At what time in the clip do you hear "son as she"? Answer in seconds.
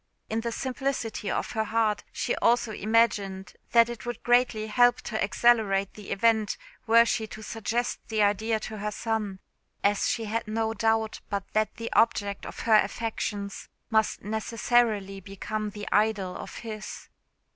8.89-10.25